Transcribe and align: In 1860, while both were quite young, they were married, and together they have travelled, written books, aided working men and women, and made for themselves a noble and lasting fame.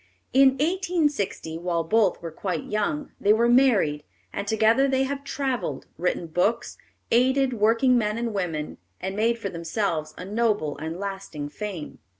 In 0.33 0.53
1860, 0.53 1.59
while 1.59 1.83
both 1.83 2.23
were 2.23 2.31
quite 2.31 2.63
young, 2.63 3.11
they 3.21 3.33
were 3.33 3.47
married, 3.47 4.03
and 4.33 4.47
together 4.47 4.87
they 4.87 5.03
have 5.03 5.23
travelled, 5.23 5.85
written 5.95 6.25
books, 6.25 6.79
aided 7.11 7.53
working 7.53 7.99
men 7.99 8.17
and 8.17 8.33
women, 8.33 8.79
and 8.99 9.15
made 9.15 9.37
for 9.37 9.49
themselves 9.49 10.15
a 10.17 10.25
noble 10.25 10.75
and 10.79 10.97
lasting 10.99 11.49
fame. 11.49 11.99